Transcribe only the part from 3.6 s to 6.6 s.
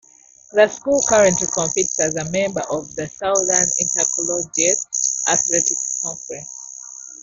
Intercollegiate Athletic Conference.